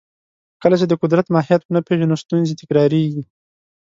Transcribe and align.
کله 0.61 0.75
چې 0.79 0.85
د 0.87 0.93
قدرت 1.01 1.25
ماهیت 1.35 1.61
ونه 1.63 1.81
پېژنو، 1.87 2.21
ستونزې 2.23 2.53
تکراریږي. 2.61 3.23